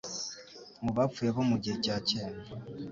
mu 0.83 0.91
bapfuye 0.97 1.29
bo 1.35 1.43
mu 1.49 1.55
gihe 1.63 1.75
cya 1.85 1.95
kera 2.07 2.37